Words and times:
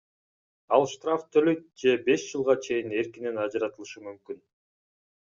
Ал 0.77 0.85
штраф 0.93 1.27
төлөйт 1.35 1.61
же 1.83 1.93
беш 2.07 2.23
жылга 2.31 2.55
чейин 2.69 2.97
эркинен 3.03 3.39
ажыратылышы 3.45 4.03
мүмкүн. 4.07 4.41